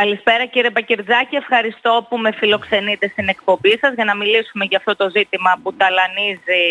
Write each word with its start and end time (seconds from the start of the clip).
Καλησπέρα 0.00 0.44
κύριε 0.46 0.70
Μπακυρτζάκη, 0.70 1.36
ευχαριστώ 1.36 2.06
που 2.08 2.16
με 2.18 2.32
φιλοξενείτε 2.32 3.08
στην 3.08 3.28
εκπομπή 3.28 3.78
σας 3.80 3.94
για 3.94 4.04
να 4.04 4.16
μιλήσουμε 4.16 4.64
για 4.64 4.78
αυτό 4.78 4.96
το 4.96 5.10
ζήτημα 5.16 5.50
που 5.62 5.74
ταλανίζει 5.74 6.64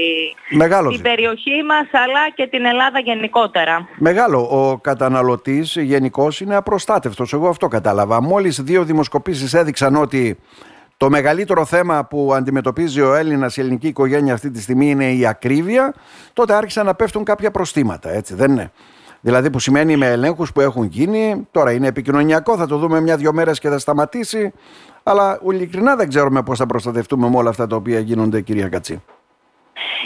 Μεγάλο 0.50 0.90
την 0.90 1.02
περιοχή 1.02 1.64
μας 1.64 1.88
αλλά 1.92 2.30
και 2.36 2.48
την 2.48 2.66
Ελλάδα 2.66 3.00
γενικότερα. 3.00 3.88
Μεγάλο. 3.98 4.40
Ο 4.40 4.78
καταναλωτής 4.78 5.76
γενικώς 5.76 6.42
είναι 6.42 6.56
απροστάτευτος. 6.56 7.34
Εγώ 7.34 7.48
αυτό 7.48 7.68
κατάλαβα. 7.68 8.22
Μόλις 8.22 8.62
δύο 8.62 8.84
δημοσκοπήσεις 8.84 9.54
έδειξαν 9.54 9.96
ότι 9.96 10.40
το 10.98 11.10
μεγαλύτερο 11.10 11.66
θέμα 11.66 12.06
που 12.06 12.34
αντιμετωπίζει 12.34 13.02
ο 13.02 13.14
Έλληνας, 13.14 13.58
η 13.58 13.62
ελληνική 13.62 13.88
οικογένεια 13.88 14.34
αυτή 14.34 14.52
τη 14.52 14.62
στιγμή 14.62 14.90
είναι 14.90 15.12
η 15.12 15.26
ακρίβεια, 15.28 15.94
τότε 16.34 16.54
άρχισαν 16.54 16.86
να 16.86 16.96
πέφτουν 16.96 17.24
κάποια 17.24 17.52
προστήματα, 17.52 18.10
έτσι 18.10 18.36
δεν 18.36 18.52
είναι; 18.52 18.72
Δηλαδή 19.26 19.50
που 19.50 19.60
σημαίνει 19.60 19.96
με 19.98 20.08
ελέγχους 20.08 20.52
που 20.52 20.62
έχουν 20.62 20.84
γίνει. 20.84 21.48
Τώρα 21.52 21.72
είναι 21.72 21.88
επικοινωνιακό, 21.88 22.58
θα 22.58 22.68
το 22.68 22.78
δούμε 22.78 23.02
μια-δυο 23.02 23.34
μέρες 23.34 23.60
και 23.60 23.70
θα 23.70 23.80
σταματήσει. 23.80 24.54
Αλλά 25.04 25.40
ειλικρινά 25.50 25.96
δεν 25.96 26.10
ξέρουμε 26.10 26.44
πώς 26.44 26.58
θα 26.58 26.66
προστατευτούμε 26.66 27.30
με 27.30 27.38
όλα 27.38 27.50
αυτά 27.50 27.68
τα 27.68 27.76
οποία 27.76 28.00
γίνονται, 28.00 28.42
κυρία 28.42 28.70
Κατσί. 28.70 29.04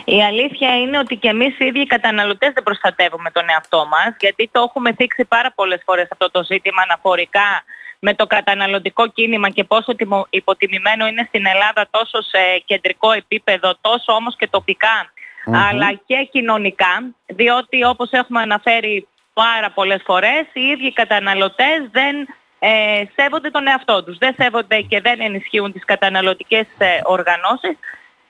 Η 0.06 0.24
αλήθεια 0.24 0.78
είναι 0.78 0.98
ότι 0.98 1.16
και 1.16 1.28
εμείς 1.28 1.60
οι 1.60 1.66
ίδιοι 1.66 1.80
οι 1.80 1.86
καταναλωτές 1.86 2.52
δεν 2.54 2.64
προστατεύουμε 2.64 3.32
τον 3.32 3.44
εαυτό 3.50 3.78
μας, 3.78 4.16
γιατί 4.20 4.50
το 4.52 4.62
έχουμε 4.62 4.94
θίξει 4.94 5.26
πάρα 5.26 5.52
πολλές 5.56 5.82
φορές 5.86 6.08
αυτό 6.12 6.32
το 6.32 6.44
ζήτημα 6.44 6.82
αναφορικά 6.82 7.64
με 8.00 8.14
το 8.14 8.28
καταναλωτικό 8.28 9.08
κίνημα 9.08 9.50
και 9.50 9.64
πόσο 9.64 9.96
υποτιμημένο 10.30 11.08
είναι 11.08 11.26
στην 11.28 11.46
Ελλάδα 11.46 11.88
τόσο 11.90 12.22
σε 12.22 12.64
κεντρικό 12.66 13.12
επίπεδο, 13.12 13.78
τόσο 13.82 14.14
όμως 14.14 14.36
και 14.36 14.48
τοπικά 14.48 15.12
αλλά 15.52 15.94
και 16.06 16.28
κοινωνικά, 16.32 17.14
διότι 17.26 17.84
όπως 17.84 18.10
έχουμε 18.12 18.42
αναφέρει 18.42 19.08
πάρα 19.34 19.72
πολλές 19.72 20.02
φορές, 20.06 20.46
οι 20.54 20.62
ίδιοι 20.62 20.94
καταναλωτές 20.94 21.80
δεν 21.92 22.28
ε, 22.60 23.04
σέβονται 23.16 23.50
τον 23.50 23.68
εαυτό 23.68 24.04
τους. 24.04 24.18
Δεν 24.18 24.36
σέβονται 24.38 24.82
και 24.82 25.02
δεν 25.02 25.22
ενισχύουν 25.22 25.72
τις 25.72 25.86
καταναλωτικές 25.86 26.68
ε, 26.78 27.00
οργανώσεις 27.04 27.78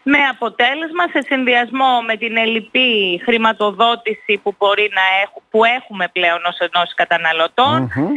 με 0.10 0.18
αποτέλεσμα 0.30 1.04
σε 1.14 1.22
συνδυασμό 1.22 2.02
με 2.06 2.16
την 2.16 2.38
ελλειπή 2.38 3.22
χρηματοδότηση 3.24 4.40
που, 4.44 4.56
μπορεί 4.58 4.90
να 4.94 5.06
που 5.50 5.66
έχουμε 5.66 6.08
πλέον 6.08 6.46
ως 6.46 6.58
ενός 6.58 6.94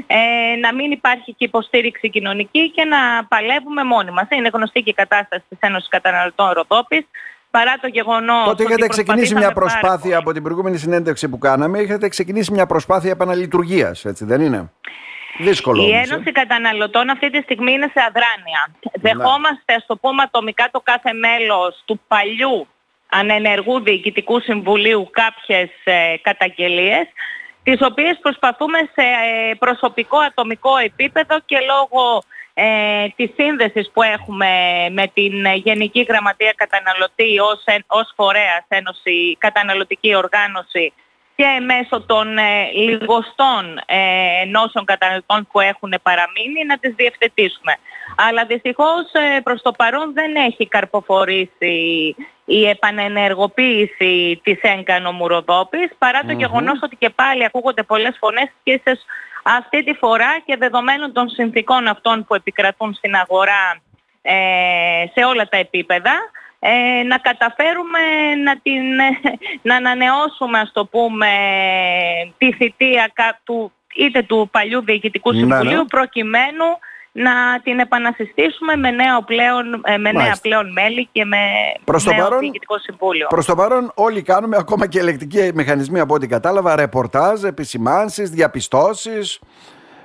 ε, 0.07 0.57
να 0.61 0.75
μην 0.75 0.91
υπάρχει 0.91 1.35
και 1.35 1.45
υποστήριξη 1.45 2.11
κοινωνική 2.11 2.71
και 2.71 2.85
να 2.85 3.25
παλεύουμε 3.29 3.85
μόνοι 3.85 4.11
μας. 4.11 4.27
Είναι 4.31 4.51
γνωστή 4.53 4.83
και 4.83 4.91
η 4.91 4.95
κατάσταση 5.03 5.45
της 5.49 5.59
Ένωσης 5.61 5.89
Καταναλωτών 5.89 6.51
Ροδόπης 6.51 7.07
παρά 7.51 7.75
το 7.81 7.89
γεγονός. 7.89 8.45
Τότε 8.45 8.63
είχατε 8.63 8.87
ξεκινήσει 8.87 9.35
μια 9.35 9.53
προσπάθεια 9.53 10.19
από 10.19 10.33
την 10.33 10.43
προηγούμενη 10.43 10.79
συνέντευξη 10.79 11.29
που 11.29 11.39
κάναμε, 11.39 11.79
είχατε 11.79 12.09
ξεκινήσει 12.09 12.53
μια 12.53 12.67
προσπάθεια 12.67 13.11
επαναλειτουργίας, 13.11 14.05
έτσι 14.05 14.25
δεν 14.25 14.41
είναι; 14.41 14.71
Δύσκολο. 15.39 15.83
Η 15.83 15.91
Ένωση 15.91 16.23
ε. 16.25 16.31
Καταναλωτών 16.31 17.11
αυτή 17.11 17.31
τη 17.31 17.43
στιγμή 17.43 17.73
είναι 17.73 17.91
σε 17.95 18.01
αδράνεια. 18.09 18.63
Ναι. 18.69 18.91
Δεχόμαστε, 19.11 19.75
ας 19.75 19.87
το 19.87 19.97
πούμε 19.97 20.23
ατομικά, 20.23 20.69
το 20.73 20.81
κάθε 20.81 21.13
μέλος 21.13 21.83
του 21.85 22.01
παλιού 22.09 22.67
ανενεργού 23.11 23.81
διοικητικού 23.81 24.41
συμβουλίου 24.41 25.09
κάποιες 25.11 25.71
ε, 25.85 26.15
καταγγελίες 26.23 27.07
τις 27.63 27.79
οποίες 27.81 28.19
προσπαθούμε 28.23 28.79
σε 28.79 29.05
ε, 29.51 29.55
προσωπικό 29.59 30.19
ατομικό 30.19 30.77
επίπεδο 30.77 31.39
και 31.45 31.59
λόγω 31.73 32.23
ε, 32.63 33.09
της 33.17 33.31
σύνδεσης 33.37 33.91
που 33.93 34.03
έχουμε 34.03 34.51
με 34.91 35.07
την 35.15 35.45
Γενική 35.55 36.03
Γραμματεία 36.09 36.55
Καταναλωτή 36.57 37.39
ως, 37.39 37.65
ως 37.87 38.13
φορέας 38.17 38.65
Ένωση 38.69 39.37
Καταναλωτική 39.39 40.15
Οργάνωση 40.15 40.93
και 41.41 41.61
μέσω 41.65 42.01
των 42.07 42.39
ε, 42.39 42.71
λιγοστών 42.75 43.81
ε, 43.87 43.97
ενώσεων 44.43 44.85
καταναλωτών 44.85 45.49
που 45.53 45.61
έχουν 45.61 45.95
παραμείνει 46.03 46.65
να 46.67 46.79
τις 46.79 46.95
διευθετήσουμε. 46.97 47.77
Αλλά 48.17 48.45
δυστυχώς 48.45 49.13
ε, 49.13 49.41
προς 49.41 49.63
το 49.63 49.73
παρόν 49.73 50.13
δεν 50.15 50.35
έχει 50.35 50.69
καρποφορήσει 50.69 51.75
η 52.45 52.69
επανενεργοποίηση 52.69 54.41
της 54.43 54.59
έγκανο 54.63 55.13
μουροδόπης 55.13 55.89
παρά 55.99 56.21
το 56.27 56.33
γεγονός 56.33 56.79
ότι 56.83 56.97
και 56.97 57.11
πάλι 57.11 57.45
ακούγονται 57.45 57.83
πολλές 57.83 58.17
φωνές 58.21 58.49
και 58.63 58.81
σε 58.85 58.99
αυτή 59.43 59.85
τη 59.85 59.93
φορά 59.95 60.41
και 60.45 60.57
δεδομένων 60.57 61.13
των 61.13 61.29
συνθήκων 61.29 61.87
αυτών 61.87 62.25
που 62.25 62.35
επικρατούν 62.35 62.95
στην 62.95 63.15
αγορά 63.15 63.81
ε, 64.23 65.05
σε 65.15 65.25
όλα 65.25 65.49
τα 65.49 65.57
επίπεδα 65.57 66.13
ε, 66.61 67.03
να 67.03 67.19
καταφέρουμε 67.19 67.99
να, 68.45 68.59
την, 68.63 68.83
να 69.69 69.77
ανανεώσουμε 69.77 70.59
ας 70.59 70.73
το 70.73 70.87
πούμε 70.87 71.29
τη 72.39 72.53
θητεία 72.53 73.13
του, 73.45 73.73
είτε 73.95 74.23
του 74.23 74.49
παλιού 74.53 74.85
Διοικητικού 74.85 75.33
ναι, 75.33 75.39
Συμβουλίου 75.39 75.79
ναι. 75.79 75.85
προκειμένου 75.85 76.65
να 77.13 77.61
την 77.63 77.79
επανασυστήσουμε 77.79 78.77
με, 78.77 78.91
νέα 78.91 79.23
πλέον, 79.23 79.83
ε, 79.85 79.97
με 79.97 80.13
νέα 80.13 80.37
πλέον 80.43 80.73
μέλη 80.73 81.09
και 81.13 81.25
με 81.25 81.39
προς 81.85 82.05
νέο 82.05 82.23
παρόν, 82.23 82.39
διοικητικό 82.39 82.79
συμβούλιο. 82.79 83.27
Προς 83.27 83.47
το 83.47 83.55
παρόν 83.55 83.93
όλοι 83.95 84.23
κάνουμε, 84.23 84.57
ακόμα 84.57 84.87
και 84.87 84.99
ελεκτικοί 84.99 85.51
μηχανισμοί 85.55 86.01
από 86.01 86.15
ό,τι 86.15 86.27
κατάλαβα, 86.27 86.77
ρεπορτάζ, 86.77 87.45
επισημάνσεις, 87.45 88.31
διαπιστώσεις. 88.31 89.41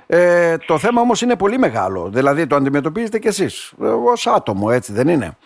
Ε, 0.06 0.56
το 0.56 0.78
θέμα 0.78 1.00
όμως 1.00 1.22
είναι 1.22 1.36
πολύ 1.36 1.58
μεγάλο, 1.58 2.10
δηλαδή 2.12 2.46
το 2.46 2.56
αντιμετωπίζετε 2.56 3.18
κι 3.18 3.26
εσείς, 3.26 3.72
ως 4.04 4.26
άτομο 4.26 4.68
έτσι 4.70 4.92
δεν 4.92 5.08
είναι; 5.08 5.36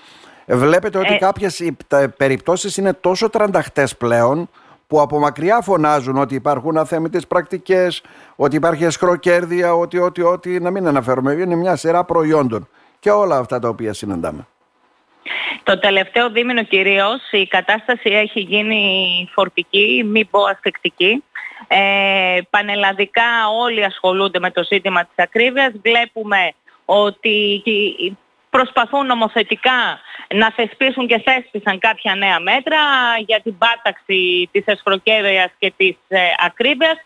Βλέπετε 0.46 0.98
ότι 0.98 1.14
ε, 1.14 1.18
κάποιες 1.18 1.72
περιπτώσεις 2.16 2.76
είναι 2.76 2.92
τόσο 2.92 3.30
τρανταχτές 3.30 3.96
πλέον 3.96 4.48
που 4.86 5.00
από 5.00 5.18
μακριά 5.18 5.60
φωνάζουν 5.60 6.16
ότι 6.16 6.34
υπάρχουν 6.34 6.76
αθέμητες 6.76 7.26
πρακτικές, 7.26 8.02
ότι 8.36 8.56
υπάρχει 8.56 8.84
εσχροκέρδεια, 8.84 9.74
ότι, 9.74 9.98
ότι, 9.98 10.22
ότι, 10.22 10.60
να 10.60 10.70
μην 10.70 10.86
αναφέρουμε, 10.86 11.32
είναι 11.32 11.54
μια 11.54 11.76
σειρά 11.76 12.04
προϊόντων 12.04 12.68
και 13.00 13.10
όλα 13.10 13.36
αυτά 13.36 13.58
τα 13.58 13.68
οποία 13.68 13.92
συναντάμε. 13.92 14.46
Το 15.62 15.78
τελευταίο 15.78 16.30
δίμηνο 16.30 16.62
κυρίως 16.62 17.30
η 17.30 17.46
κατάσταση 17.46 18.10
έχει 18.10 18.40
γίνει 18.40 18.82
φορτική, 19.32 20.02
μη 20.06 20.24
πω 20.24 20.44
ασφεκτική. 20.44 21.24
Ε, 21.68 22.40
πανελλαδικά 22.50 23.48
όλοι 23.60 23.84
ασχολούνται 23.84 24.38
με 24.38 24.50
το 24.50 24.64
ζήτημα 24.64 25.00
της 25.00 25.14
ακρίβειας. 25.16 25.72
Βλέπουμε 25.82 26.52
ότι 26.84 27.62
προσπαθούν 28.50 29.06
νομοθετικά 29.06 30.00
να 30.34 30.50
θεσπίσουν 30.50 31.06
και 31.06 31.22
θέσπισαν 31.24 31.78
κάποια 31.78 32.14
νέα 32.14 32.40
μέτρα 32.40 32.78
για 33.26 33.40
την 33.40 33.58
πάταξη 33.58 34.48
της 34.52 34.62
εσχροκέρδειας 34.66 35.50
και 35.58 35.72
της 35.76 35.96
ε, 36.08 36.20
ακρίβειας. 36.38 36.96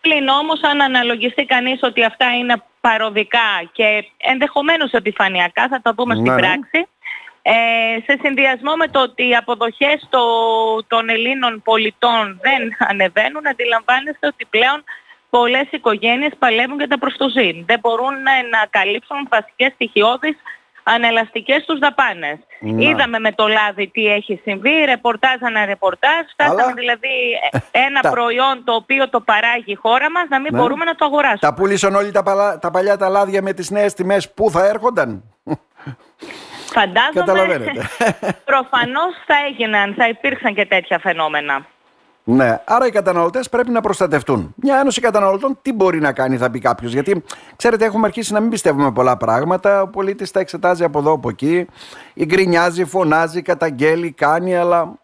Πλην 0.00 0.28
όμως 0.28 0.62
αν 0.62 0.80
αναλογιστεί 0.80 1.44
κανείς 1.44 1.78
ότι 1.82 2.04
αυτά 2.04 2.26
είναι 2.36 2.62
παροδικά 2.80 3.50
και 3.72 4.04
ενδεχομένως 4.16 4.90
επιφανειακά, 4.90 5.68
θα 5.68 5.80
το 5.82 5.94
πούμε 5.94 6.14
στην 6.14 6.26
ναι, 6.26 6.34
ναι. 6.34 6.40
πράξη, 6.40 6.88
ε, 7.42 7.52
σε 8.06 8.18
συνδυασμό 8.22 8.74
με 8.76 8.88
το 8.88 9.00
ότι 9.02 9.28
οι 9.28 9.36
αποδοχές 9.36 10.06
το, 10.10 10.22
των 10.86 11.08
Ελλήνων 11.08 11.62
πολιτών 11.62 12.40
δεν 12.42 12.76
ανεβαίνουν, 12.78 13.48
αντιλαμβάνεστε 13.48 14.26
ότι 14.26 14.44
πλέον 14.50 14.84
πολλές 15.30 15.66
οικογένειες 15.70 16.32
παλεύουν 16.38 16.78
για 16.78 16.88
τα 16.88 16.98
προστοζήν. 16.98 17.64
Δεν 17.66 17.78
μπορούν 17.80 18.14
να 18.50 18.60
καλύψουν 18.70 19.28
βασικές 19.30 19.72
στοιχειώδεις 19.72 20.36
ανελαστικές 20.82 21.64
τους 21.64 21.78
δαπάνες. 21.78 22.38
Είδαμε 22.60 23.18
με 23.18 23.32
το 23.32 23.48
λάδι 23.48 23.88
τι 23.88 24.06
έχει 24.06 24.40
συμβεί, 24.42 24.84
ρεπορτάζ 24.84 25.36
ανά 25.40 25.64
ρεπορτάζ, 25.64 26.24
φτάσαμε 26.32 26.72
δηλαδή 26.72 27.08
ένα 27.70 28.10
προϊόν 28.10 28.64
το 28.64 28.74
οποίο 28.74 29.08
το 29.08 29.20
παράγει 29.20 29.72
η 29.72 29.74
χώρα 29.74 30.10
μας 30.10 30.26
να 30.28 30.40
μην 30.40 30.48
ναι. 30.52 30.58
μπορούμε 30.58 30.84
να 30.84 30.94
το 30.94 31.04
αγοράσουμε. 31.04 31.38
Τα 31.40 31.54
πούλησαν 31.54 31.94
όλοι 31.94 32.10
τα, 32.10 32.22
παλα... 32.22 32.58
τα 32.58 32.70
παλιά 32.70 32.96
τα 32.96 33.08
λάδια 33.08 33.42
με 33.42 33.52
τις 33.52 33.70
νέες 33.70 33.94
τιμές 33.94 34.30
που 34.32 34.50
θα 34.50 34.66
έρχονταν; 34.66 35.22
Φαντάζομαι 36.72 37.72
προφανώς 38.50 39.14
θα 39.26 39.34
έγιναν, 39.48 39.94
θα 39.94 40.08
υπήρξαν 40.08 40.54
και 40.54 40.66
τέτοια 40.66 40.98
φαινόμενα. 40.98 41.66
Ναι, 42.24 42.62
άρα 42.64 42.86
οι 42.86 42.90
καταναλωτές 42.90 43.48
πρέπει 43.48 43.70
να 43.70 43.80
προστατευτούν. 43.80 44.54
Μια 44.56 44.78
ένωση 44.78 45.00
καταναλωτών 45.00 45.58
τι 45.62 45.72
μπορεί 45.72 46.00
να 46.00 46.12
κάνει, 46.12 46.36
θα 46.36 46.50
πει 46.50 46.58
κάποιος. 46.58 46.92
Γιατί 46.92 47.24
ξέρετε, 47.56 47.84
έχουμε 47.84 48.06
αρχίσει 48.06 48.32
να 48.32 48.40
μην 48.40 48.50
πιστεύουμε 48.50 48.92
πολλά 48.92 49.16
πράγματα. 49.16 49.82
Ο 49.82 49.88
πολίτης 49.88 50.30
τα 50.30 50.40
εξετάζει 50.40 50.84
από 50.84 50.98
εδώ, 50.98 51.12
από 51.12 51.28
εκεί. 51.28 51.66
Γκρινιάζει, 52.24 52.84
φωνάζει, 52.84 53.42
καταγγέλει, 53.42 54.12
κάνει, 54.12 54.56
αλλά. 54.56 55.00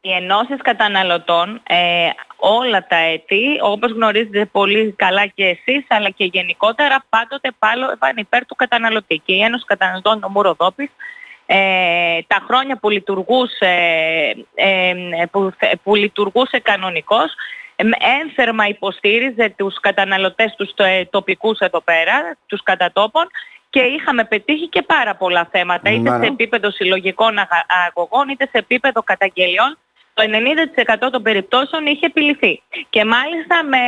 Οι 0.00 0.12
ενώσεις 0.12 0.62
καταναλωτών 0.62 1.60
ε, 1.66 2.08
όλα 2.36 2.86
τα 2.86 2.96
έτη, 2.96 3.42
όπως 3.62 3.92
γνωρίζετε 3.92 4.44
πολύ 4.44 4.92
καλά 4.92 5.26
και 5.26 5.44
εσείς, 5.44 5.86
αλλά 5.88 6.10
και 6.10 6.24
γενικότερα, 6.24 7.04
πάντοτε 7.08 7.50
πάλι 7.58 7.84
υπέρ 8.16 8.46
του 8.46 8.54
καταναλωτή. 8.54 9.22
Και 9.24 9.32
η 9.32 9.42
Ένωση 9.42 9.64
Καταναλωτών 9.64 10.18
Νομού 10.18 10.42
Ροδόπης 10.42 10.90
ε, 11.54 12.18
τα 12.26 12.42
χρόνια 12.46 12.76
που 12.76 12.90
λειτουργούσε, 12.90 13.74
ε, 14.54 14.94
που, 15.30 15.52
που 15.82 15.94
λειτουργούσε 15.94 16.58
κανονικός 16.58 17.34
ένθερμα 18.20 18.66
υποστήριζε 18.68 19.54
τους 19.56 19.80
καταναλωτές 19.80 20.54
τους 20.56 20.72
ε, 20.76 21.04
τοπικούς 21.10 21.58
εδώ 21.58 21.80
πέρα, 21.80 22.36
τους 22.46 22.62
κατατόπων 22.62 23.26
και 23.70 23.80
είχαμε 23.80 24.24
πετύχει 24.24 24.68
και 24.68 24.82
πάρα 24.82 25.14
πολλά 25.14 25.48
θέματα 25.50 25.90
είτε 25.90 26.18
σε 26.22 26.26
επίπεδο 26.26 26.70
συλλογικών 26.70 27.34
αγωγών 27.86 28.28
είτε 28.28 28.44
σε 28.44 28.58
επίπεδο 28.58 29.02
καταγγελιών 29.02 29.78
το 30.14 30.22
90% 31.06 31.08
των 31.10 31.22
περιπτώσεων 31.22 31.86
είχε 31.86 32.06
επιληθεί. 32.06 32.62
Και 32.90 33.04
μάλιστα 33.04 33.64
με 33.64 33.78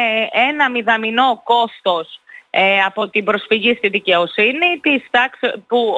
ένα 0.49 0.71
μηδαμινό 0.71 1.41
κόστος 1.45 2.21
ε, 2.57 2.81
από 2.81 3.09
την 3.09 3.25
προσφυγή 3.25 3.75
στη 3.75 3.89
δικαιοσύνη, 3.89 4.79
της 4.81 5.03
που, 5.67 5.95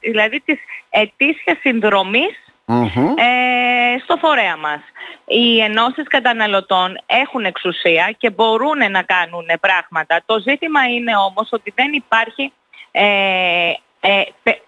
δηλαδή 0.00 0.40
της 0.44 0.58
ετήσιας 0.90 1.58
ε, 3.16 3.98
στο 4.02 4.16
φορέα 4.16 4.56
μας. 4.56 4.80
Οι 5.26 5.60
ενώσεις 5.60 6.06
καταναλωτών 6.08 6.98
έχουν 7.06 7.44
εξουσία 7.44 8.14
και 8.18 8.30
μπορούν 8.30 8.90
να 8.90 9.02
κάνουν 9.02 9.46
πράγματα. 9.60 10.22
Το 10.26 10.38
ζήτημα 10.38 10.88
είναι 10.88 11.16
όμως 11.16 11.48
ότι 11.50 11.72
δεν 11.76 11.92
υπάρχει 11.92 12.52
ε, 12.90 13.72
ε, 14.00 14.22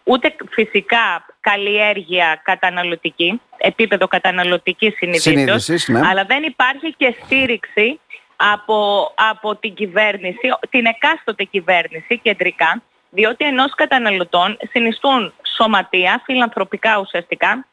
ούτε 0.05 0.35
φυσικά 0.51 1.27
καλλιέργεια 1.41 2.41
καταναλωτική, 2.45 3.41
επίπεδο 3.57 4.09
καταναλωτικής 4.09 4.95
συνειδήσεως, 4.97 5.89
ναι. 5.89 6.01
αλλά 6.09 6.25
δεν 6.25 6.43
υπάρχει 6.43 6.95
και 6.97 7.15
στήριξη 7.25 8.01
από, 8.53 9.13
από 9.31 9.57
την 9.57 9.75
κυβέρνηση, 9.75 10.49
την 10.71 10.87
εκάστοτε 10.87 11.45
κυβέρνηση 11.45 12.19
κεντρικά, 12.19 12.83
διότι 13.11 13.45
ενός 13.45 13.75
καταναλωτών 13.75 14.57
συνιστούν 14.71 15.33
σωματεία, 15.57 16.23
φιλανθρωπικά 16.25 16.99
ουσιαστικά, 16.99 17.67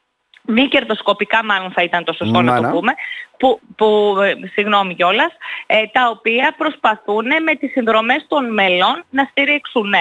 μη 0.45 0.67
κερδοσκοπικά 0.67 1.43
μάλλον 1.43 1.71
θα 1.71 1.83
ήταν 1.83 2.03
το 2.03 2.13
σωστό 2.13 2.41
να 2.41 2.61
το 2.61 2.69
πούμε, 2.69 2.93
που, 3.37 3.59
που 3.75 4.17
ε, 4.21 4.47
συγγνώμη 4.53 4.95
κιόλας, 4.95 5.31
ε, 5.65 5.87
τα 5.91 6.09
οποία 6.09 6.55
προσπαθούν 6.57 7.25
με 7.43 7.55
τις 7.55 7.71
συνδρομές 7.71 8.25
των 8.27 8.53
μελών 8.53 9.03
να 9.09 9.23
στηρίξουν 9.23 9.93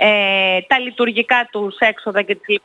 ε, 0.00 0.60
τα 0.66 0.78
λειτουργικά 0.78 1.48
τους 1.52 1.76
έξοδα 1.78 2.22
και 2.22 2.34
τις 2.34 2.58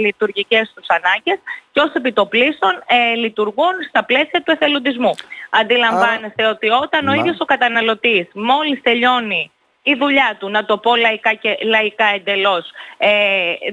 λειτουργικές 0.00 0.72
τους 0.74 0.86
ανάγκες 0.88 1.38
και 1.72 1.80
ως 1.80 1.92
επιτοπλίστων 1.92 2.82
ε, 2.86 3.14
λειτουργούν 3.14 3.74
στα 3.88 4.04
πλαίσια 4.04 4.42
του 4.42 4.50
εθελοντισμού. 4.50 5.14
Αντιλαμβάνεστε 5.50 6.46
ότι 6.46 6.68
όταν 6.68 7.08
ο 7.08 7.12
ίδιος 7.12 7.36
ο 7.40 7.44
καταναλωτής 7.44 8.26
μόλις 8.34 8.82
τελειώνει 8.82 9.50
η 9.82 9.94
δουλειά 9.94 10.36
του, 10.38 10.48
να 10.50 10.64
το 10.64 10.78
πω 10.78 10.96
λαϊκά, 10.96 11.34
και, 11.34 11.58
λαϊκά 11.62 12.06
εντελώς, 12.14 12.70
ε, 12.96 13.10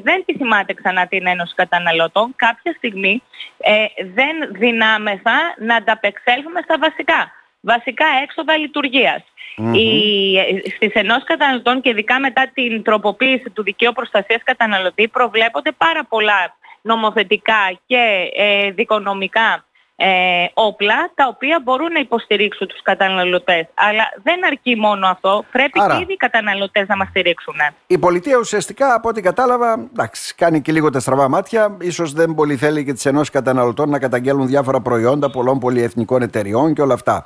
δεν 0.01 0.23
τη 0.25 0.33
θυμάται 0.37 0.73
ξανά 0.73 1.07
την 1.07 1.27
Ένωση 1.27 1.53
Καταναλωτών, 1.55 2.33
κάποια 2.35 2.73
στιγμή 2.77 3.23
ε, 3.57 3.85
δεν 4.13 4.35
δυνάμεθα 4.51 5.37
να 5.57 5.75
ανταπεξέλθουμε 5.75 6.61
στα 6.63 6.77
βασικά. 6.79 7.31
Βασικά 7.61 8.05
έξοδα 8.23 8.57
λειτουργίας. 8.57 9.21
Οι, 9.57 10.37
στις 10.75 10.93
ενός 10.93 11.23
καταναλωτών 11.23 11.81
και 11.81 11.89
ειδικά 11.89 12.19
μετά 12.19 12.51
την 12.53 12.83
τροποποίηση 12.83 13.49
του 13.49 13.63
δικαίου 13.63 13.91
προστασίας 13.91 14.43
καταναλωτή 14.43 15.07
προβλέπονται 15.07 15.71
πάρα 15.71 16.05
πολλά 16.09 16.55
νομοθετικά 16.81 17.79
και 17.85 18.31
ε, 18.35 18.71
δικονομικά 18.71 19.65
ε, 19.97 20.45
όπλα 20.53 21.11
τα 21.15 21.27
οποία 21.27 21.61
μπορούν 21.63 21.91
να 21.91 21.99
υποστηρίξουν 21.99 22.67
τους 22.67 22.81
καταναλωτές. 22.81 23.65
Αλλά 23.73 24.03
δεν 24.23 24.45
αρκεί 24.45 24.75
μόνο 24.75 25.07
αυτό, 25.07 25.45
πρέπει 25.51 25.79
Άρα, 25.81 25.95
και 25.95 26.01
ήδη 26.01 26.13
οι 26.13 26.17
καταναλωτές 26.17 26.87
να 26.87 26.95
μας 26.95 27.07
στηρίξουν. 27.07 27.53
Η 27.87 27.97
πολιτεία 27.97 28.37
ουσιαστικά 28.37 28.93
από 28.93 29.09
ό,τι 29.09 29.21
κατάλαβα, 29.21 29.87
εντάξει, 29.91 30.35
κάνει 30.35 30.61
και 30.61 30.71
λίγο 30.71 30.89
τα 30.89 30.99
στραβά 30.99 31.29
μάτια, 31.29 31.77
ίσως 31.81 32.13
δεν 32.13 32.33
πολύ 32.33 32.55
θέλει 32.55 32.85
και 32.85 32.93
τις 32.93 33.05
ενώσεις 33.05 33.29
καταναλωτών 33.29 33.89
να 33.89 33.99
καταγγέλουν 33.99 34.47
διάφορα 34.47 34.81
προϊόντα 34.81 35.29
πολλών 35.29 35.59
πολυεθνικών 35.59 36.21
εταιριών 36.21 36.73
και 36.73 36.81
όλα 36.81 36.93
αυτά. 36.93 37.25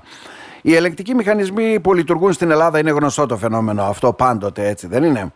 Οι 0.61 0.75
ελεκτικοί 0.75 1.15
μηχανισμοί 1.15 1.79
που 1.79 1.93
λειτουργούν 1.93 2.33
στην 2.33 2.51
Ελλάδα 2.51 2.79
είναι 2.79 2.91
γνωστό 2.91 3.25
το 3.25 3.37
φαινόμενο 3.37 3.83
αυτό 3.83 4.13
πάντοτε 4.13 4.67
έτσι 4.67 4.87
δεν 4.87 5.03
είναι; 5.03 5.33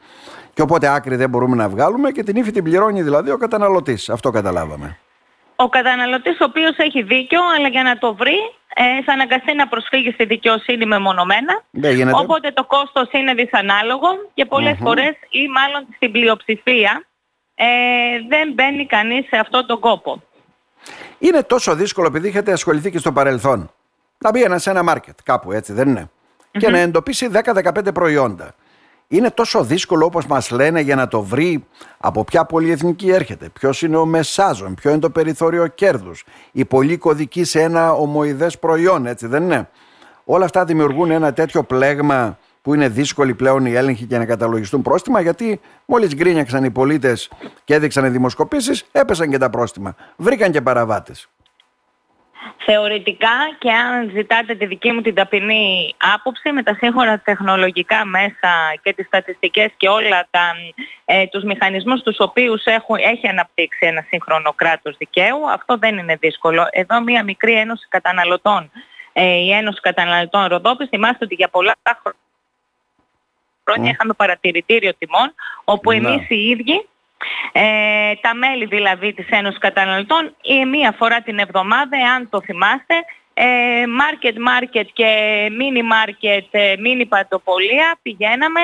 Και 0.53 0.61
οπότε 0.61 0.87
άκρη 0.87 1.15
δεν 1.15 1.29
μπορούμε 1.29 1.55
να 1.55 1.69
βγάλουμε 1.69 2.11
και 2.11 2.23
την 2.23 2.35
ύφη 2.35 2.51
την 2.51 2.63
πληρώνει 2.63 3.01
δηλαδή 3.01 3.31
ο 3.31 3.37
καταναλωτής. 3.37 4.09
Αυτό 4.09 4.29
καταλάβαμε. 4.29 4.97
Ο 5.55 5.69
καταναλωτής 5.69 6.39
ο 6.39 6.43
οποίος 6.43 6.77
έχει 6.77 7.01
δίκιο 7.01 7.39
αλλά 7.57 7.67
για 7.67 7.83
να 7.83 7.97
το 7.97 8.15
βρει 8.15 8.37
ε, 8.75 9.03
θα 9.03 9.13
αναγκαστεί 9.13 9.53
να 9.53 9.67
προσφύγει 9.67 10.11
στη 10.11 10.25
δικαιοσύνη 10.25 10.85
μεμονωμένα. 10.85 11.63
Οπότε 12.13 12.51
το 12.51 12.63
κόστος 12.63 13.07
είναι 13.11 13.33
δυσανάλογο 13.33 14.07
και 14.33 14.45
πολλές 14.45 14.77
φορές 14.81 15.13
ή 15.29 15.47
μάλλον 15.47 15.87
στην 15.95 16.11
πλειοψηφία 16.11 17.05
ε, 17.55 17.65
δεν 18.29 18.53
μπαίνει 18.53 18.85
κανείς 18.85 19.27
σε 19.27 19.37
αυτόν 19.37 19.65
τον 19.65 19.79
κόπο. 19.79 20.23
Είναι 21.19 21.43
τόσο 21.43 21.75
δύσκολο 21.75 22.07
επειδή 22.07 22.27
είχατε 22.27 22.51
ασχοληθεί 22.51 22.91
και 22.91 22.97
στο 22.97 23.11
παρελθόν 23.11 23.71
να 24.23 24.31
μπει 24.31 24.43
ένα 24.43 24.57
σε 24.57 24.69
ένα 24.69 24.83
μάρκετ, 24.83 25.17
κάπου 25.23 25.51
έτσι 25.51 25.73
δεν 25.73 25.87
ειναι 25.87 26.09
και 26.51 26.69
να 26.69 26.77
εντοπίσει 26.77 27.29
10-15 27.31 27.93
προϊόντα. 27.93 28.53
Είναι 29.07 29.29
τόσο 29.29 29.63
δύσκολο 29.63 30.05
όπως 30.05 30.25
μας 30.25 30.49
λένε 30.49 30.79
για 30.79 30.95
να 30.95 31.07
το 31.07 31.21
βρει 31.21 31.65
από 31.97 32.23
ποια 32.23 32.45
πολυεθνική 32.45 33.09
έρχεται, 33.09 33.49
ποιος 33.49 33.81
είναι 33.81 33.97
ο 33.97 34.05
μεσάζων, 34.05 34.73
ποιο 34.73 34.91
είναι 34.91 34.99
το 34.99 35.09
περιθώριο 35.09 35.67
κέρδους, 35.67 36.23
η 36.51 36.65
πολλή 36.65 36.97
κωδική 36.97 37.43
σε 37.43 37.61
ένα 37.61 37.91
ομοειδές 37.91 38.59
προϊόν, 38.59 39.05
έτσι 39.05 39.27
δεν 39.27 39.43
είναι; 39.43 39.69
Όλα 40.25 40.45
αυτά 40.45 40.65
δημιουργούν 40.65 41.11
ένα 41.11 41.33
τέτοιο 41.33 41.63
πλέγμα 41.63 42.37
που 42.61 42.73
είναι 42.73 42.87
δύσκολη 42.87 43.33
πλέον 43.33 43.65
οι 43.65 43.73
έλεγχοι 43.73 44.05
και 44.05 44.17
να 44.17 44.25
καταλογιστούν 44.25 44.81
πρόστιμα, 44.81 45.21
γιατί 45.21 45.59
μόλις 45.85 46.15
γκρίνιαξαν 46.15 46.63
οι 46.63 46.71
πολίτες 46.71 47.31
και 47.63 47.73
έδειξαν 47.73 48.11
δημοσκοπήσεις, 48.11 48.85
έπεσαν 48.91 49.29
και 49.29 49.37
τα 49.37 49.49
πρόστιμα. 49.49 49.95
Βρήκαν 50.15 50.51
και 50.51 50.61
παραβάτες. 50.61 51.27
Θεωρητικά 52.65 53.37
και 53.57 53.71
αν 53.71 54.11
ζητάτε 54.13 54.55
τη 54.55 54.65
δική 54.65 54.91
μου 54.91 55.01
την 55.01 55.15
ταπεινή 55.15 55.95
άποψη 56.15 56.51
με 56.51 56.63
τα 56.63 56.73
σύγχρονα 56.73 57.19
τεχνολογικά 57.19 58.05
μέσα 58.05 58.73
και 58.81 58.93
τις 58.93 59.05
στατιστικές 59.05 59.71
και 59.77 59.89
όλα 59.89 60.27
τα, 60.29 60.53
ε, 61.05 61.27
τους 61.27 61.43
μηχανισμούς 61.43 62.01
τους 62.01 62.19
οποίους 62.19 62.63
έχουν, 62.65 62.95
έχει 62.99 63.27
αναπτύξει 63.27 63.85
ένα 63.85 64.05
σύγχρονο 64.07 64.53
κράτος 64.53 64.97
δικαίου, 64.97 65.51
αυτό 65.51 65.77
δεν 65.77 65.97
είναι 65.97 66.15
δύσκολο. 66.15 66.67
Εδώ 66.71 67.01
μια 67.01 67.23
μικρή 67.23 67.53
ένωση 67.53 67.87
καταναλωτών, 67.89 68.71
ε, 69.13 69.23
η 69.23 69.51
Ένωση 69.51 69.79
Καταναλωτών 69.81 70.45
Ροδόπης, 70.45 70.89
θυμάστε 70.89 71.25
ότι 71.25 71.35
για 71.35 71.47
πολλά 71.47 71.75
χρόνια 73.65 73.91
είχαμε 73.91 74.13
παρατηρητήριο 74.13 74.93
τιμών, 74.97 75.33
όπου 75.63 75.91
ναι. 75.91 75.97
εμείς 75.97 76.29
οι 76.29 76.49
ίδιοι 76.49 76.87
ε, 77.51 78.13
τα 78.21 78.35
μέλη 78.35 78.65
δηλαδή 78.65 79.13
της 79.13 79.27
Ένωσης 79.29 79.59
Καταναλωτών 79.59 80.35
ή 80.41 80.65
μία 80.65 80.95
φορά 80.97 81.21
την 81.21 81.39
εβδομάδα, 81.39 81.97
αν 82.15 82.29
το 82.29 82.41
θυμάστε, 82.41 82.95
ε, 83.33 83.83
market 84.01 84.35
market 84.35 84.85
και 84.93 85.07
mini 85.59 85.81
market, 85.81 86.47
ε, 86.51 86.73
mini 86.77 87.05
παντοπολία 87.09 87.97
πηγαίναμε 88.01 88.61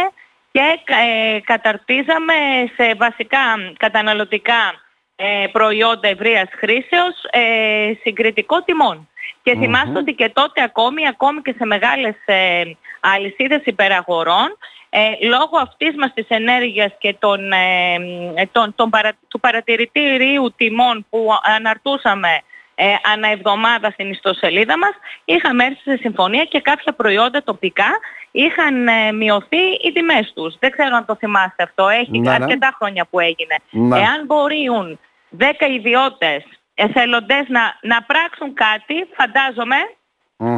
και 0.52 0.80
ε, 0.86 1.40
καταρτίζαμε 1.40 2.34
σε 2.76 2.96
βασικά 2.96 3.40
καταναλωτικά 3.78 4.74
ε, 5.16 5.48
προϊόντα 5.52 6.08
ευρείας 6.08 6.50
χρήσεως 6.52 7.16
ε, 7.30 7.92
συγκριτικό 8.02 8.64
τιμών. 8.64 9.10
Και 9.44 9.56
θυμάστε 9.56 9.98
ότι 9.98 10.14
και 10.14 10.30
τότε 10.30 10.64
ακόμη, 10.64 11.08
ακόμη 11.08 11.42
και 11.42 11.56
σε 11.58 11.66
μεγάλες 11.66 12.16
ε, 12.26 12.64
αλυσίδες 13.00 13.62
υπεραγορών, 13.66 14.58
ε, 14.90 15.28
λόγω 15.28 15.58
αυτής 15.62 15.96
μας 15.98 16.14
της 16.14 16.26
ενέργειας 16.28 16.92
και 17.00 17.16
των, 17.20 17.52
ε, 17.52 18.46
τον, 18.52 18.76
τον 18.76 18.90
του 19.28 19.40
παρατηρητήριου 19.40 20.54
τιμών 20.56 21.06
που 21.10 21.28
αναρτούσαμε 21.56 22.42
ε, 22.76 22.96
ανά 23.14 23.28
εβδομάδα 23.28 23.90
στην 23.92 24.12
ιστοσελίδα 24.12 24.78
μας, 24.78 24.94
είχαμε 25.26 25.66
έρθει 25.66 25.82
σε 25.82 25.98
συμφωνία 26.02 26.44
και 26.44 26.60
κάποια 26.60 26.94
προϊόντα 26.94 27.44
τοπικά 27.44 27.90
είχαν 28.32 28.88
ε, 28.88 29.12
μειωθεί 29.12 29.64
οι 29.84 29.92
τιμές 29.92 30.32
τους. 30.36 30.56
Δεν 30.60 30.72
ξέρω 30.72 30.96
αν 30.96 31.06
το 31.06 31.16
θυμάστε 31.16 31.64
αυτό, 31.64 31.88
έχει 31.88 32.20
ναι, 32.20 32.30
ναι. 32.30 32.44
αρκετά 32.44 32.76
χρόνια 32.78 33.06
που 33.10 33.20
έγινε. 33.20 33.56
Ναι. 33.70 34.00
Εάν 34.00 34.26
μπορούν 34.26 35.00
10 35.40 35.44
ιδιώτες 35.70 36.44
εθελοντές 36.74 37.46
να, 37.48 37.62
να 37.82 38.04
πράξουν 38.04 38.54
κάτι, 38.54 39.08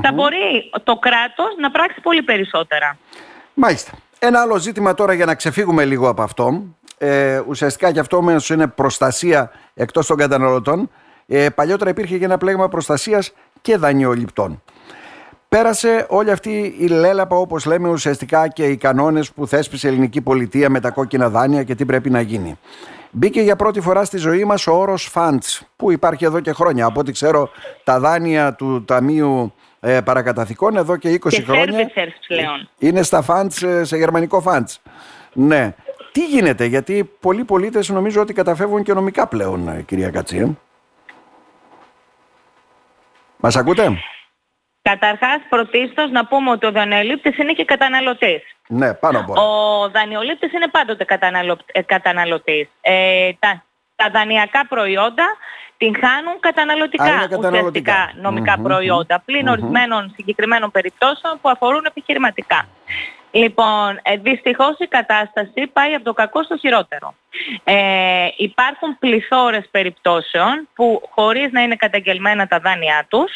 θα 0.01 0.11
μπορεί 0.13 0.71
το 0.83 0.95
κράτος 0.95 1.55
να 1.57 1.71
πράξει 1.71 2.01
πολύ 2.01 2.21
περισσότερα. 2.21 2.97
Μάλιστα. 3.53 3.91
Ένα 4.23 4.41
άλλο 4.41 4.57
ζήτημα 4.57 4.93
τώρα 4.93 5.13
για 5.13 5.25
να 5.25 5.35
ξεφύγουμε 5.35 5.85
λίγο 5.85 6.09
από 6.09 6.21
αυτό. 6.21 6.63
Ε, 6.97 7.41
ουσιαστικά 7.47 7.91
και 7.91 7.99
αυτό 7.99 8.17
όμως 8.17 8.49
είναι 8.49 8.67
προστασία 8.67 9.51
εκτός 9.73 10.07
των 10.07 10.17
καταναλωτών. 10.17 10.89
Ε, 11.27 11.49
παλιότερα 11.49 11.89
υπήρχε 11.89 12.17
και 12.17 12.25
ένα 12.25 12.37
πλέγμα 12.37 12.67
προστασίας 12.69 13.33
και 13.61 13.77
δανειοληπτών. 13.77 14.61
Πέρασε 15.49 16.05
όλη 16.09 16.31
αυτή 16.31 16.75
η 16.79 16.87
λέλαπα 16.87 17.35
όπως 17.35 17.65
λέμε 17.65 17.89
ουσιαστικά 17.89 18.47
και 18.47 18.65
οι 18.65 18.77
κανόνες 18.77 19.31
που 19.31 19.47
θέσπισε 19.47 19.87
η 19.87 19.89
ελληνική 19.89 20.21
πολιτεία 20.21 20.69
με 20.69 20.79
τα 20.79 20.89
κόκκινα 20.89 21.29
δάνεια 21.29 21.63
και 21.63 21.75
τι 21.75 21.85
πρέπει 21.85 22.09
να 22.09 22.21
γίνει. 22.21 22.59
Μπήκε 23.11 23.41
για 23.41 23.55
πρώτη 23.55 23.81
φορά 23.81 24.03
στη 24.05 24.17
ζωή 24.17 24.43
μας 24.43 24.67
ο 24.67 24.73
όρος 24.73 25.11
funds 25.13 25.59
που 25.75 25.91
υπάρχει 25.91 26.25
εδώ 26.25 26.39
και 26.39 26.51
χρόνια. 26.51 26.85
Από 26.85 26.99
ό,τι 26.99 27.11
ξέρω 27.11 27.49
τα 27.83 27.99
δάνεια 27.99 28.53
του 28.53 28.85
Ταμείου 28.85 29.53
ε, 29.79 30.01
παρακαταθήκων 30.01 30.77
εδώ 30.77 30.97
και 30.97 31.13
20 31.13 31.29
και 31.29 31.41
χρόνια. 31.41 31.91
πλέον. 32.27 32.69
Είναι 32.77 33.03
στα 33.03 33.25
funds, 33.27 33.67
ε, 33.67 33.83
σε 33.83 33.97
γερμανικό 33.97 34.43
funds. 34.45 34.75
Ναι. 35.33 35.75
Τι 36.11 36.25
γίνεται, 36.25 36.65
γιατί 36.65 37.11
πολλοί 37.19 37.43
πολίτες 37.43 37.89
νομίζω 37.89 38.21
ότι 38.21 38.33
καταφεύγουν 38.33 38.83
και 38.83 38.93
νομικά 38.93 39.27
πλέον, 39.27 39.67
ε, 39.67 39.81
κυρία 39.81 40.09
Κατσία. 40.09 40.57
Μας 43.37 43.55
ακούτε; 43.55 43.97
Καταρχάς, 44.81 45.38
πρωτίστως 45.50 46.11
να 46.11 46.25
πούμε 46.25 46.51
ότι 46.51 46.65
ο 46.65 46.71
δανειολήπτης 46.71 47.38
είναι 47.38 47.53
και 47.53 47.65
καταναλωτής. 47.65 48.41
Ναι, 48.67 48.93
πάνω 48.93 49.19
από 49.19 49.33
Ο 49.41 49.89
δανειολήπτης 49.89 50.53
είναι 50.53 50.67
πάντοτε 50.67 51.05
ε, 51.65 51.81
καταναλωτής. 51.81 52.69
Ε, 52.81 53.31
τα, 53.39 53.63
τα 53.95 54.09
δανειακά 54.09 54.67
προϊόντα 54.67 55.38
την 55.77 55.95
χάνουν 56.01 56.39
καταναλωτικά, 56.39 57.27
ουσιαστικά 57.38 58.11
νομικά 58.21 58.57
προϊόντα, 58.63 59.21
πλην 59.25 59.47
ορισμένων 59.47 60.13
συγκεκριμένων 60.15 60.71
περιπτώσεων 60.71 61.39
που 61.41 61.50
αφορούν 61.50 61.85
επιχειρηματικά. 61.88 62.67
Λοιπόν, 63.31 64.00
ε, 64.01 64.17
δυστυχώς 64.17 64.75
η 64.77 64.88
κατάσταση 64.88 65.67
πάει 65.73 65.93
από 65.93 66.03
το 66.03 66.13
κακό 66.13 66.43
στο 66.43 66.57
χειρότερο. 66.57 67.15
Ε, 67.63 68.27
υπάρχουν 68.38 69.00
πληθώρες 69.00 69.67
περιπτώσεων 69.71 70.67
που 70.75 71.01
χωρίς 71.09 71.51
να 71.51 71.61
είναι 71.61 71.75
καταγγελμένα 71.75 72.47
τα 72.47 72.59
δάνειά 72.59 73.05
τους 73.09 73.31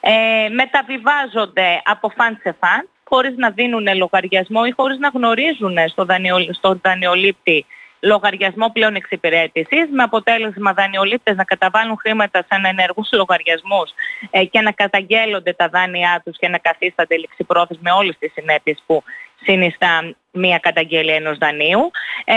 ε, 0.00 0.48
μεταβιβάζονται 0.48 1.82
από 1.84 2.12
φαν 2.16 2.38
σε 2.42 2.56
φαν 2.60 2.88
χωρίς 3.04 3.34
να 3.36 3.50
δίνουν 3.50 3.86
λογαριασμό 3.96 4.60
ή 4.66 4.70
χωρίς 4.70 4.98
να 4.98 5.08
γνωρίζουν 5.08 5.76
στο, 5.88 6.04
δανειο, 6.04 6.36
στο 6.52 6.78
δανειολήπτη 6.82 7.66
λογαριασμό 8.00 8.70
πλέον 8.72 8.94
εξυπηρέτησης 8.94 9.88
με 9.90 10.02
αποτέλεσμα 10.02 10.72
δανειολήπτες 10.72 11.36
να 11.36 11.44
καταβάλουν 11.44 11.96
χρήματα 12.00 12.38
σε 12.38 12.60
ενεργούς 12.68 13.08
λογαριασμούς 13.12 13.90
ε, 14.30 14.44
και 14.44 14.60
να 14.60 14.72
καταγγέλλονται 14.72 15.52
τα 15.52 15.68
δάνειά 15.68 16.22
τους 16.24 16.38
και 16.38 16.48
να 16.48 16.58
καθίστανται 16.58 17.16
ληξιπρόθεσμοι 17.16 17.82
με 17.82 17.92
όλες 17.92 18.18
τις 18.18 18.32
συνέπειες 18.32 18.82
που 18.86 19.02
συνιστά 19.42 20.14
μία 20.32 20.58
καταγγελία 20.58 21.14
ενός 21.14 21.38
δανείου, 21.38 21.90
ε, 22.24 22.34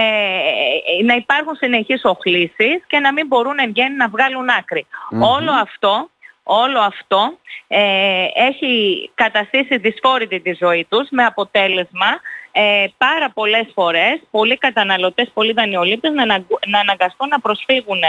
να 1.04 1.16
υπάρχουν 1.16 1.56
συνεχείς 1.56 2.02
οχλήσεις 2.04 2.84
και 2.88 3.00
να 3.00 3.14
μην 3.14 3.28
μπορούν 3.28 3.60
εν 3.60 3.72
γέννη 3.76 3.98
να 3.98 4.08
βγάλουν 4.10 4.48
Όλο 5.20 5.52
αυτό 5.52 6.10
όλο 6.44 6.80
αυτό 6.80 7.38
ε, 7.68 8.26
έχει 8.34 9.10
καταστήσει 9.16 9.78
δυσφόρητη 9.78 10.40
τη 10.40 10.54
ζωή 10.60 10.86
τους 10.90 11.08
με 11.10 11.24
αποτέλεσμα 11.24 12.20
ε, 12.52 12.86
πάρα 12.98 13.30
πολλές 13.34 13.68
φορές 13.74 14.22
πολλοί 14.32 14.58
καταναλωτές, 14.58 15.32
πολλοί 15.34 15.54
δανειολήπτες 15.54 16.12
να, 16.12 16.26
να 16.68 16.80
αναγκαστούν 16.80 17.28
να 17.28 17.40
προσφύγουν 17.40 18.02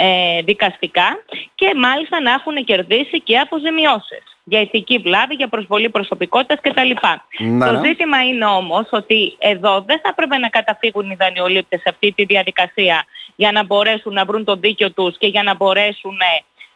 ε, 0.00 0.42
δικαστικά 0.42 1.08
και 1.54 1.74
μάλιστα 1.76 2.20
να 2.20 2.32
έχουν 2.32 2.64
κερδίσει 2.64 3.20
και 3.20 3.38
αποζημιώσεις 3.38 4.22
για 4.44 4.60
ηθική 4.60 4.98
βλάβη, 4.98 5.34
για 5.34 5.48
προσβολή 5.48 5.88
προσωπικότητας 5.88 6.58
κτλ. 6.60 6.90
Το 7.38 7.72
ναι. 7.72 7.80
ζήτημα 7.84 8.22
είναι 8.24 8.44
όμως 8.44 8.88
ότι 8.90 9.36
εδώ 9.38 9.80
δεν 9.86 10.00
θα 10.02 10.14
πρέπει 10.14 10.38
να 10.38 10.48
καταφύγουν 10.48 11.10
οι 11.10 11.16
δανειολήπτες 11.18 11.80
σε 11.80 11.88
αυτή 11.88 12.12
τη 12.12 12.24
διαδικασία 12.24 13.04
για 13.36 13.52
να 13.52 13.64
μπορέσουν 13.64 14.12
να 14.12 14.24
βρουν 14.24 14.44
το 14.44 14.56
δίκιο 14.56 14.92
τους 14.92 15.18
και 15.18 15.26
για 15.26 15.42
να 15.42 15.54
μπορέσουν 15.54 16.18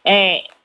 ε, 0.01 0.13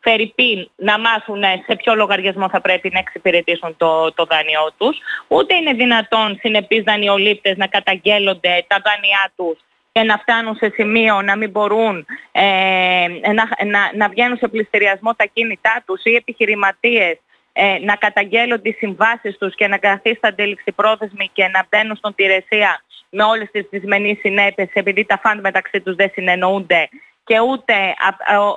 Φερρυπίν 0.01 0.71
να 0.77 0.99
μάθουν 0.99 1.43
σε 1.67 1.77
ποιο 1.77 1.95
λογαριασμό 1.95 2.49
θα 2.49 2.61
πρέπει 2.61 2.91
να 2.93 2.99
εξυπηρετήσουν 2.99 3.77
το, 3.77 4.13
το 4.13 4.25
δάνειό 4.25 4.73
τους. 4.79 4.99
Ούτε 5.29 5.55
είναι 5.55 5.73
δυνατόν 5.73 6.39
συνεπείς 6.41 6.83
δανειολήπτες 6.83 7.57
να 7.57 7.67
καταγγέλλονται 7.67 8.65
τα 8.67 8.83
δάνειά 8.85 9.33
τους 9.37 9.59
και 9.99 10.05
να 10.05 10.19
φτάνουν 10.19 10.57
σε 10.57 10.73
σημείο 10.75 11.23
να 11.23 11.37
μην 11.37 11.51
μπορούν 11.51 12.07
ε, 12.33 13.07
να, 13.33 13.65
να, 13.67 13.91
να 13.95 14.09
βγαίνουν 14.09 14.37
σε 14.37 14.49
πληστηριασμό 14.49 15.15
τα 15.15 15.25
κίνητά 15.33 15.83
τους 15.87 16.01
ή 16.05 16.15
επιχειρηματίες 16.15 17.17
ε, 17.53 17.79
να 17.81 17.95
καταγγέλλουν 17.95 18.63
τις 18.63 18.77
συμβάσεις 18.77 19.39
τους 19.39 19.55
και 19.55 19.67
να 19.69 19.79
καθίστανται 19.79 20.45
ληξιπρόθεσμοι 20.45 21.31
και 21.33 21.49
να 21.49 21.67
μπαίνουν 21.69 21.97
στον 21.97 22.15
τηρεσία 22.15 22.83
με 23.11 23.23
όλες 23.23 23.49
τις 23.51 23.67
δυσμενείς 23.71 24.19
συνέπειες 24.19 24.69
επειδή 24.73 25.05
τα 25.05 25.19
φαντ 25.23 25.41
μεταξύ 25.41 25.81
τους 25.81 25.95
δεν 25.95 26.11
συνεννοούνται 26.15 26.89
και 27.25 27.41
ούτε 27.41 27.75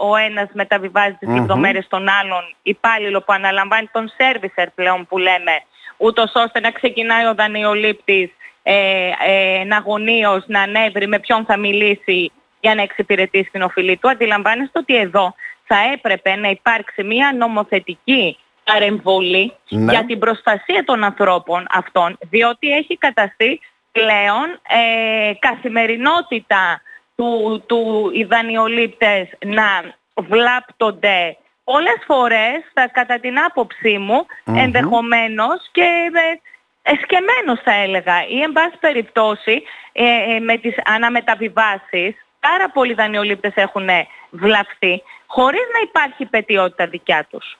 ο 0.01 0.15
ένας 0.15 0.49
μεταβιβάζει 0.53 1.15
τις 1.19 1.29
λεπτομέρειες 1.29 1.85
στον 1.85 2.07
άλλον 2.09 2.55
υπάλληλο 2.61 3.19
που 3.21 3.33
αναλαμβάνει 3.33 3.89
τον 3.91 4.11
servicer 4.17 4.67
πλέον 4.75 5.07
που 5.07 5.17
λέμε, 5.17 5.55
ούτως 5.97 6.31
ώστε 6.35 6.59
να 6.59 6.71
ξεκινάει 6.71 7.25
ο 7.25 7.33
δανειολήπτης 7.35 8.29
ε, 8.63 9.09
ε, 9.27 9.67
αγωνίως 9.69 10.43
να 10.47 10.61
ανέβρει 10.61 11.07
με 11.07 11.19
ποιον 11.19 11.45
θα 11.45 11.57
μιλήσει 11.57 12.31
για 12.59 12.75
να 12.75 12.81
εξυπηρετήσει 12.81 13.49
την 13.51 13.61
οφειλή 13.61 13.97
του. 13.97 14.09
Αντιλαμβάνεστε 14.09 14.79
ότι 14.79 14.95
εδώ 14.95 15.33
θα 15.63 15.77
έπρεπε 15.93 16.35
να 16.35 16.49
υπάρξει 16.49 17.03
μια 17.03 17.33
νομοθετική 17.37 18.37
παρεμβολή 18.63 19.53
ναι. 19.69 19.91
για 19.91 20.05
την 20.05 20.19
προστασία 20.19 20.83
των 20.85 21.03
ανθρώπων 21.03 21.65
αυτών, 21.71 22.17
διότι 22.29 22.71
έχει 22.71 22.97
καταστεί 22.97 23.59
πλέον 23.91 24.59
ε, 24.67 25.33
καθημερινότητα 25.39 26.81
του, 27.15 27.63
του 27.65 28.11
οι 28.13 28.23
δανειολήπτες 28.23 29.27
να 29.45 29.95
βλάπτονται 30.15 31.37
πολλές 31.63 32.01
φορές, 32.05 32.57
θα, 32.73 32.87
κατά 32.87 33.19
την 33.19 33.39
άποψή 33.39 33.97
μου, 33.97 34.25
ενδεχομένως 34.45 35.69
και 35.71 35.89
ε, 36.13 36.39
εσκεμμένος 36.81 37.59
θα 37.63 37.73
έλεγα 37.73 38.27
ή 38.27 38.41
εν 38.41 38.51
πάση 38.51 38.77
περιπτώσει 38.79 39.63
ε, 39.91 40.03
ε, 40.03 40.39
με 40.39 40.57
τις 40.57 40.75
αναμεταβιβάσεις 40.85 42.15
πάρα 42.39 42.69
πολλοί 42.73 42.93
δανειολήπτες 42.93 43.53
έχουν 43.55 43.89
βλαφθεί 44.29 45.03
χωρίς 45.25 45.65
να 45.73 45.79
υπάρχει 45.83 46.25
πετιότητα 46.25 46.87
δικιά 46.87 47.27
τους. 47.29 47.57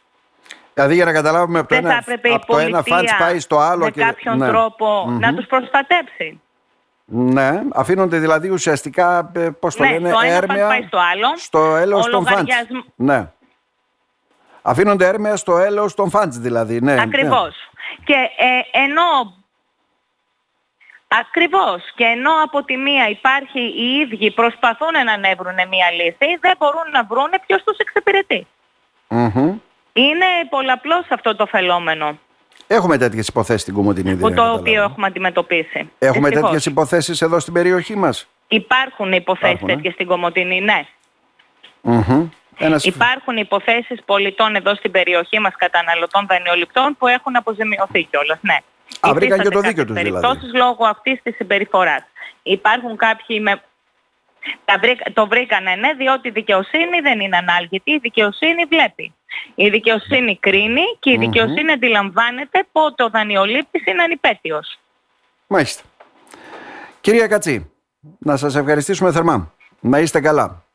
Δηλαδή 0.73 0.95
για 0.95 1.05
να 1.05 1.13
καταλάβουμε 1.13 1.59
από 1.59 1.67
το, 1.67 1.75
ένα, 1.75 2.03
από 2.33 2.45
το 2.45 2.57
ένα 2.57 2.83
πάει 3.19 3.39
στο 3.39 3.57
άλλο 3.57 3.83
με 3.83 3.91
κάποιον 3.91 4.37
ναι. 4.37 4.47
τρόπο 4.47 5.17
να 5.19 5.33
τους 5.33 5.45
προστατέψει. 5.45 6.41
Ναι, 7.05 7.61
αφήνονται 7.73 8.17
δηλαδή 8.17 8.49
ουσιαστικά, 8.49 9.31
ε, 9.35 9.49
πώς 9.59 9.75
το 9.75 9.83
ναι, 9.83 9.91
λένε, 9.91 10.11
το 10.11 10.19
έρμεα 10.23 10.67
πάει 10.67 10.83
στο, 10.87 10.97
άλλο, 10.97 11.37
στο 11.37 11.75
έλεος 11.75 12.09
των 12.09 12.25
φάντς. 12.25 12.55
Ναι. 12.95 13.31
Αφήνονται 14.61 15.07
έρμεα 15.07 15.35
στο 15.35 15.57
έλεος 15.57 15.93
των 15.93 16.09
φάντς 16.09 16.37
δηλαδή. 16.37 16.79
Ναι, 16.81 16.93
ναι. 16.95 17.01
Ακριβώς. 17.91 18.05
Και 18.05 18.19
ε, 18.37 18.83
ενώ 18.83 19.39
Ακριβώς. 21.19 21.81
Και 21.95 22.03
ενώ 22.03 22.31
από 22.43 22.63
τη 22.63 22.77
μία 22.77 23.09
υπάρχει 23.09 23.59
οι 23.59 23.87
ίδιοι 24.01 24.31
προσπαθούν 24.31 24.93
να 25.05 25.13
ανέβρουν 25.13 25.55
μια 25.69 25.91
λύση, 25.91 26.37
δεν 26.41 26.55
μπορούν 26.59 26.91
να 26.91 27.03
βρουν 27.03 27.29
ποιος 27.45 27.63
τους 27.63 27.77
εξυπηρετεί. 27.77 28.47
Είναι 29.93 30.25
πολλαπλώς 30.49 31.05
αυτό 31.09 31.35
το 31.35 31.45
φαινόμενο. 31.45 32.19
Έχουμε 32.67 32.97
τέτοιες 32.97 33.27
υποθέσεις 33.27 33.61
στην 33.61 33.73
Κομωτινή 33.73 34.15
Που 34.15 34.33
το 34.33 34.53
οποίο 34.53 34.83
έχουμε 34.83 35.07
αντιμετωπίσει. 35.07 35.89
Έχουμε 35.99 36.29
τέτοιες 36.29 36.65
υποθέσεις 36.65 37.21
εδώ 37.21 37.39
στην 37.39 37.53
περιοχή 37.53 37.95
μας. 37.95 38.27
Υπάρχουν 38.47 39.11
υποθέσεις 39.11 39.65
τέτοιε 39.65 39.89
ε; 39.89 39.93
στην 39.93 40.07
Κομωτινή, 40.07 40.61
ναι. 40.61 40.85
Mm-hmm. 41.83 42.29
Ένας... 42.57 42.83
Υπάρχουν 42.83 43.37
υποθέσεις 43.37 43.99
πολιτών 44.05 44.55
εδώ 44.55 44.75
στην 44.75 44.91
περιοχή 44.91 45.39
μας 45.39 45.55
καταναλωτών 45.57 46.25
δανειοληπτών 46.29 46.95
που 46.97 47.07
έχουν 47.07 47.35
αποζημιωθεί 47.35 48.03
κιόλας, 48.03 48.39
ναι. 48.41 48.57
Α, 48.99 49.13
βρήκαν 49.13 49.39
και 49.39 49.49
το 49.49 49.59
δίκιο 49.59 49.85
τους 49.85 49.95
δηλαδή. 49.95 50.19
Περιπτώσεις 50.21 50.53
λόγω 50.53 50.85
αυτής 50.85 51.21
της 51.23 51.35
συμπεριφοράς. 51.35 52.03
Υπάρχουν 52.43 52.97
κάποιοι 52.97 53.39
με 53.41 53.61
το 55.13 55.27
βρήκανε 55.27 55.75
ναι, 55.75 55.93
διότι 55.93 56.27
η 56.27 56.31
δικαιοσύνη 56.31 56.99
δεν 57.01 57.19
είναι 57.19 57.37
ανάλγητη, 57.37 57.91
η 57.91 57.97
δικαιοσύνη 57.97 58.65
βλέπει. 58.65 59.13
Η 59.55 59.69
δικαιοσύνη 59.69 60.37
κρίνει 60.37 60.81
και 60.99 61.11
η 61.11 61.17
δικαιοσύνη 61.17 61.71
αντιλαμβάνεται 61.71 62.65
πότε 62.71 63.03
ο 63.03 63.09
δανειολήπτης 63.09 63.85
είναι 63.85 64.03
ανυπέτειος. 64.03 64.79
Μάλιστα. 65.47 65.83
Κυρία 67.01 67.27
Κατσή, 67.27 67.71
να 68.19 68.37
σας 68.37 68.55
ευχαριστήσουμε 68.55 69.11
θερμά. 69.11 69.53
Να 69.79 69.99
είστε 69.99 70.19
καλά. 70.19 70.65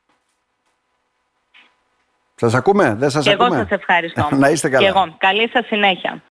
Σας 2.40 2.54
ακούμε, 2.54 2.94
δεν 2.98 3.10
σας 3.10 3.24
και 3.24 3.30
ακούμε. 3.30 3.46
εγώ 3.46 3.56
σας 3.56 3.70
ευχαριστώ. 3.70 4.28
να 4.36 4.48
είστε 4.48 4.68
καλά. 4.68 4.82
Και 4.82 4.88
εγώ. 4.88 5.14
Καλή 5.18 5.48
σας 5.52 5.66
συνέχεια. 5.66 6.22